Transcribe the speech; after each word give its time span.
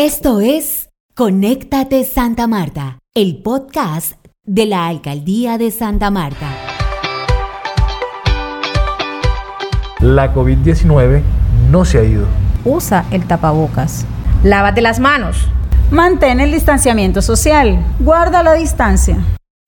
Esto 0.00 0.40
es 0.40 0.90
Conéctate 1.16 2.04
Santa 2.04 2.46
Marta, 2.46 3.00
el 3.16 3.42
podcast 3.42 4.12
de 4.44 4.64
la 4.64 4.86
Alcaldía 4.86 5.58
de 5.58 5.72
Santa 5.72 6.12
Marta. 6.12 6.48
La 9.98 10.32
COVID-19 10.32 11.22
no 11.72 11.84
se 11.84 11.98
ha 11.98 12.04
ido. 12.04 12.28
Usa 12.64 13.06
el 13.10 13.26
tapabocas. 13.26 14.06
Lávate 14.44 14.82
las 14.82 15.00
manos. 15.00 15.48
Mantén 15.90 16.38
el 16.38 16.52
distanciamiento 16.52 17.20
social. 17.20 17.84
Guarda 17.98 18.44
la 18.44 18.54
distancia. 18.54 19.16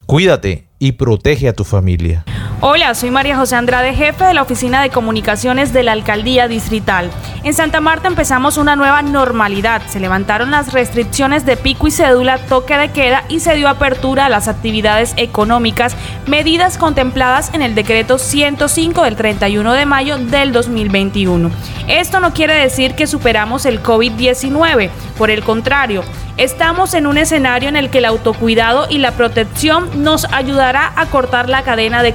Cuídate 0.07 0.69
y 0.79 0.93
protege 0.93 1.49
a 1.49 1.55
tu 1.55 1.65
familia. 1.65 2.25
Hola, 2.63 2.95
soy 2.95 3.11
María 3.11 3.39
José 3.39 3.57
Andrade, 3.57 3.95
jefe 3.95 4.23
de 4.23 4.35
la 4.35 4.43
Oficina 4.43 4.83
de 4.83 4.91
Comunicaciones 4.91 5.73
de 5.73 5.83
la 5.83 5.93
Alcaldía 5.93 6.47
Distrital. 6.47 7.11
En 7.43 7.55
Santa 7.55 7.81
Marta 7.81 8.07
empezamos 8.07 8.59
una 8.59 8.77
nueva 8.77 9.01
normalidad. 9.01 9.81
Se 9.87 9.99
levantaron 9.99 10.51
las 10.51 10.75
restricciones 10.75 11.47
de 11.47 11.57
pico 11.57 11.87
y 11.87 11.91
cédula, 11.91 12.37
toque 12.37 12.77
de 12.77 12.91
queda 12.91 13.25
y 13.31 13.41
se 13.41 13.55
dio 13.55 13.67
apertura 13.67 14.27
a 14.27 14.29
las 14.29 14.47
actividades 14.47 15.15
económicas, 15.17 15.97
medidas 16.27 16.77
contempladas 16.77 17.51
en 17.55 17.63
el 17.63 17.75
decreto 17.75 18.19
105 18.19 19.05
del 19.05 19.17
31 19.17 19.73
de 19.73 19.87
mayo 19.87 20.19
del 20.19 20.53
2021. 20.53 21.51
Esto 21.89 22.21
no 22.21 22.35
quiere 22.35 22.53
decir 22.53 22.95
que 22.95 23.07
superamos 23.07 23.65
el 23.65 23.83
COVID-19, 23.83 24.91
por 25.17 25.31
el 25.31 25.43
contrario, 25.43 26.05
Estamos 26.41 26.95
en 26.95 27.07
un 27.07 27.19
escenario 27.19 27.69
en 27.69 27.77
el 27.77 27.91
que 27.91 27.99
el 27.99 28.07
autocuidado 28.07 28.87
y 28.89 28.97
la 28.97 29.11
protección 29.11 30.03
nos 30.03 30.25
ayudará 30.33 30.91
a 30.97 31.05
cortar 31.05 31.51
la 31.51 31.65
cadena 31.65 32.03
de 32.03 32.15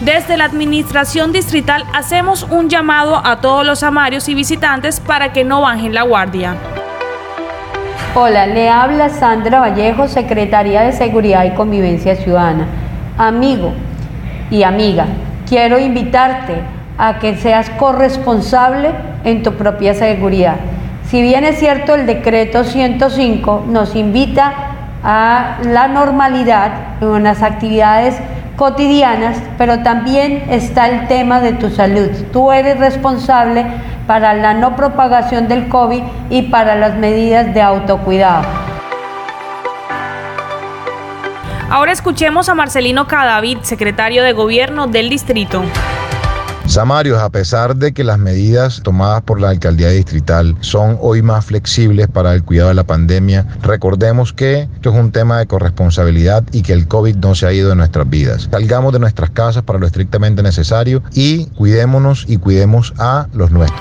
Desde 0.00 0.36
la 0.36 0.44
Administración 0.44 1.32
Distrital 1.32 1.84
hacemos 1.94 2.46
un 2.50 2.68
llamado 2.68 3.20
a 3.24 3.40
todos 3.40 3.64
los 3.64 3.82
amarios 3.82 4.28
y 4.28 4.34
visitantes 4.34 4.98
para 4.98 5.32
que 5.32 5.44
no 5.44 5.60
bajen 5.60 5.94
la 5.94 6.02
guardia. 6.02 6.56
Hola, 8.14 8.46
le 8.46 8.68
habla 8.68 9.08
Sandra 9.08 9.60
Vallejo, 9.60 10.08
Secretaría 10.08 10.82
de 10.82 10.92
Seguridad 10.92 11.44
y 11.44 11.54
Convivencia 11.54 12.16
Ciudadana. 12.16 12.66
Amigo 13.16 13.72
y 14.50 14.64
amiga, 14.64 15.06
quiero 15.48 15.78
invitarte 15.78 16.54
a 16.98 17.18
que 17.18 17.36
seas 17.36 17.70
corresponsable 17.70 18.90
en 19.24 19.42
tu 19.42 19.54
propia 19.54 19.94
seguridad. 19.94 20.56
Si 21.06 21.22
bien 21.22 21.44
es 21.44 21.58
cierto, 21.58 21.94
el 21.94 22.06
decreto 22.06 22.64
105 22.64 23.66
nos 23.68 23.94
invita 23.94 24.52
a 25.04 25.58
la 25.64 25.88
normalidad 25.88 27.00
en 27.00 27.08
unas 27.08 27.42
actividades 27.42 28.16
cotidianas, 28.56 29.38
pero 29.58 29.82
también 29.82 30.44
está 30.48 30.88
el 30.88 31.08
tema 31.08 31.40
de 31.40 31.52
tu 31.52 31.70
salud. 31.70 32.10
Tú 32.32 32.52
eres 32.52 32.78
responsable 32.78 33.66
para 34.06 34.34
la 34.34 34.54
no 34.54 34.76
propagación 34.76 35.48
del 35.48 35.68
COVID 35.68 36.02
y 36.30 36.42
para 36.42 36.76
las 36.76 36.96
medidas 36.96 37.54
de 37.54 37.62
autocuidado. 37.62 38.44
Ahora 41.70 41.92
escuchemos 41.92 42.48
a 42.50 42.54
Marcelino 42.54 43.06
Cadavid, 43.06 43.58
secretario 43.62 44.22
de 44.22 44.32
Gobierno 44.32 44.88
del 44.88 45.08
Distrito. 45.08 45.62
Samarios, 46.72 47.20
a 47.20 47.28
pesar 47.28 47.76
de 47.76 47.92
que 47.92 48.02
las 48.02 48.18
medidas 48.18 48.80
tomadas 48.82 49.20
por 49.24 49.38
la 49.38 49.50
alcaldía 49.50 49.90
distrital 49.90 50.56
son 50.60 50.96
hoy 51.02 51.20
más 51.20 51.44
flexibles 51.44 52.08
para 52.08 52.32
el 52.32 52.44
cuidado 52.44 52.70
de 52.70 52.74
la 52.74 52.84
pandemia, 52.84 53.46
recordemos 53.60 54.32
que 54.32 54.62
esto 54.62 54.88
es 54.88 54.96
un 54.96 55.12
tema 55.12 55.38
de 55.38 55.46
corresponsabilidad 55.46 56.44
y 56.50 56.62
que 56.62 56.72
el 56.72 56.88
COVID 56.88 57.16
no 57.16 57.34
se 57.34 57.46
ha 57.46 57.52
ido 57.52 57.68
de 57.68 57.76
nuestras 57.76 58.08
vidas. 58.08 58.48
Salgamos 58.50 58.94
de 58.94 59.00
nuestras 59.00 59.28
casas 59.28 59.64
para 59.64 59.78
lo 59.78 59.86
estrictamente 59.86 60.42
necesario 60.42 61.02
y 61.12 61.44
cuidémonos 61.48 62.24
y 62.26 62.38
cuidemos 62.38 62.94
a 62.98 63.26
los 63.34 63.50
nuestros. 63.50 63.78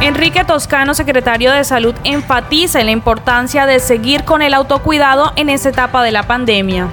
Enrique 0.00 0.44
Toscano, 0.44 0.94
secretario 0.94 1.50
de 1.50 1.64
Salud, 1.64 1.96
enfatiza 2.04 2.78
en 2.78 2.86
la 2.86 2.92
importancia 2.92 3.66
de 3.66 3.80
seguir 3.80 4.22
con 4.22 4.40
el 4.40 4.54
autocuidado 4.54 5.32
en 5.34 5.48
esta 5.48 5.70
etapa 5.70 6.04
de 6.04 6.12
la 6.12 6.22
pandemia 6.22 6.88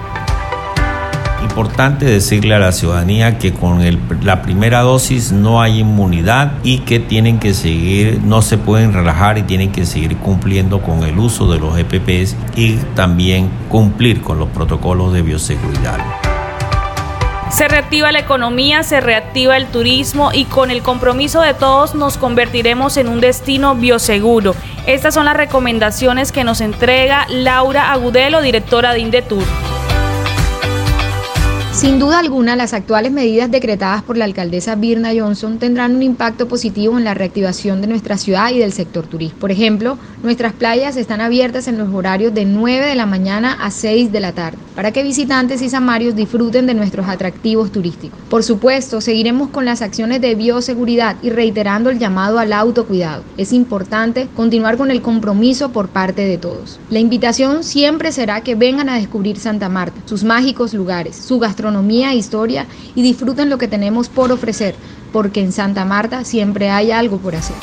importante 1.42 2.06
decirle 2.06 2.54
a 2.54 2.58
la 2.58 2.72
ciudadanía 2.72 3.38
que 3.38 3.52
con 3.52 3.80
la 4.22 4.42
primera 4.42 4.80
dosis 4.80 5.32
no 5.32 5.60
hay 5.60 5.80
inmunidad 5.80 6.52
y 6.62 6.78
que 6.78 6.98
tienen 6.98 7.38
que 7.38 7.54
seguir, 7.54 8.20
no 8.24 8.42
se 8.42 8.58
pueden 8.58 8.92
relajar 8.92 9.38
y 9.38 9.42
tienen 9.42 9.72
que 9.72 9.84
seguir 9.84 10.16
cumpliendo 10.16 10.80
con 10.80 11.02
el 11.04 11.18
uso 11.18 11.50
de 11.52 11.58
los 11.58 11.78
EPPs 11.78 12.36
y 12.56 12.76
también 12.94 13.50
cumplir 13.68 14.22
con 14.22 14.38
los 14.38 14.48
protocolos 14.48 15.12
de 15.12 15.22
bioseguridad. 15.22 15.98
Se 17.50 17.68
reactiva 17.68 18.10
la 18.12 18.20
economía, 18.20 18.82
se 18.82 19.02
reactiva 19.02 19.58
el 19.58 19.66
turismo 19.66 20.30
y 20.32 20.46
con 20.46 20.70
el 20.70 20.82
compromiso 20.82 21.42
de 21.42 21.52
todos 21.52 21.94
nos 21.94 22.16
convertiremos 22.16 22.96
en 22.96 23.08
un 23.08 23.20
destino 23.20 23.74
bioseguro. 23.74 24.54
Estas 24.86 25.12
son 25.12 25.26
las 25.26 25.36
recomendaciones 25.36 26.32
que 26.32 26.44
nos 26.44 26.62
entrega 26.62 27.26
Laura 27.28 27.92
Agudelo, 27.92 28.40
directora 28.40 28.94
de 28.94 29.00
Indetur. 29.00 29.44
Sin 31.72 31.98
duda 31.98 32.18
alguna, 32.18 32.54
las 32.54 32.74
actuales 32.74 33.12
medidas 33.12 33.50
decretadas 33.50 34.02
por 34.02 34.18
la 34.18 34.26
alcaldesa 34.26 34.74
Birna 34.74 35.12
Johnson 35.16 35.58
tendrán 35.58 35.96
un 35.96 36.02
impacto 36.02 36.46
positivo 36.46 36.98
en 36.98 37.04
la 37.04 37.14
reactivación 37.14 37.80
de 37.80 37.86
nuestra 37.86 38.18
ciudad 38.18 38.50
y 38.50 38.58
del 38.58 38.74
sector 38.74 39.06
turístico. 39.06 39.40
Por 39.40 39.50
ejemplo, 39.50 39.96
nuestras 40.22 40.52
playas 40.52 40.98
están 40.98 41.22
abiertas 41.22 41.68
en 41.68 41.78
los 41.78 41.92
horarios 41.92 42.34
de 42.34 42.44
9 42.44 42.86
de 42.86 42.94
la 42.94 43.06
mañana 43.06 43.54
a 43.54 43.70
6 43.70 44.12
de 44.12 44.20
la 44.20 44.32
tarde, 44.32 44.58
para 44.76 44.92
que 44.92 45.02
visitantes 45.02 45.62
y 45.62 45.70
samarios 45.70 46.14
disfruten 46.14 46.66
de 46.66 46.74
nuestros 46.74 47.08
atractivos 47.08 47.72
turísticos. 47.72 48.20
Por 48.28 48.42
supuesto, 48.42 49.00
seguiremos 49.00 49.48
con 49.48 49.64
las 49.64 49.80
acciones 49.80 50.20
de 50.20 50.34
bioseguridad 50.34 51.16
y 51.22 51.30
reiterando 51.30 51.88
el 51.88 51.98
llamado 51.98 52.38
al 52.38 52.52
autocuidado. 52.52 53.24
Es 53.38 53.50
importante 53.50 54.28
continuar 54.36 54.76
con 54.76 54.90
el 54.90 55.00
compromiso 55.00 55.70
por 55.72 55.88
parte 55.88 56.26
de 56.26 56.36
todos. 56.36 56.78
La 56.90 56.98
invitación 56.98 57.64
siempre 57.64 58.12
será 58.12 58.42
que 58.42 58.56
vengan 58.56 58.90
a 58.90 58.96
descubrir 58.96 59.38
Santa 59.38 59.70
Marta, 59.70 60.02
sus 60.04 60.22
mágicos 60.22 60.74
lugares, 60.74 61.16
su 61.16 61.38
gastronomía, 61.38 61.61
gastronomía, 61.62 62.12
historia 62.12 62.66
y 62.94 63.02
disfruten 63.02 63.48
lo 63.48 63.58
que 63.58 63.68
tenemos 63.68 64.08
por 64.08 64.32
ofrecer, 64.32 64.74
porque 65.12 65.40
en 65.40 65.52
Santa 65.52 65.84
Marta 65.84 66.24
siempre 66.24 66.70
hay 66.70 66.90
algo 66.90 67.18
por 67.18 67.36
hacer. 67.36 67.56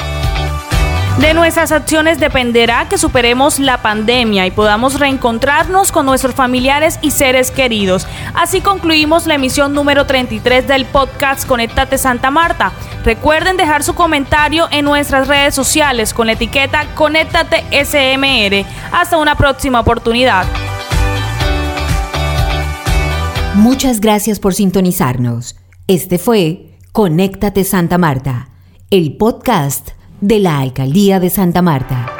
De 1.19 1.33
nuestras 1.33 1.73
acciones 1.73 2.17
dependerá 2.17 2.87
que 2.87 2.97
superemos 2.97 3.59
la 3.59 3.81
pandemia 3.81 4.45
y 4.45 4.51
podamos 4.51 4.97
reencontrarnos 4.97 5.91
con 5.91 6.05
nuestros 6.05 6.33
familiares 6.33 6.97
y 7.01 7.11
seres 7.11 7.51
queridos. 7.51 8.07
Así 8.33 8.61
concluimos 8.61 9.27
la 9.27 9.35
emisión 9.35 9.73
número 9.73 10.05
33 10.05 10.65
del 10.65 10.85
podcast 10.85 11.45
Conéctate 11.45 11.97
Santa 11.97 12.31
Marta. 12.31 12.71
Recuerden 13.03 13.57
dejar 13.57 13.83
su 13.83 13.95
comentario 13.95 14.69
en 14.71 14.85
nuestras 14.85 15.27
redes 15.27 15.53
sociales 15.53 16.13
con 16.13 16.27
la 16.27 16.33
etiqueta 16.33 16.85
Conéctate 16.95 17.65
SMR. 17.83 18.65
Hasta 18.93 19.17
una 19.17 19.35
próxima 19.35 19.81
oportunidad. 19.81 20.45
Muchas 23.59 23.99
gracias 23.99 24.39
por 24.39 24.53
sintonizarnos. 24.53 25.57
Este 25.87 26.17
fue 26.17 26.77
Conéctate 26.93 27.65
Santa 27.65 27.97
Marta, 27.97 28.51
el 28.89 29.17
podcast 29.17 29.89
de 30.21 30.39
la 30.39 30.59
Alcaldía 30.59 31.19
de 31.19 31.29
Santa 31.29 31.61
Marta. 31.61 32.18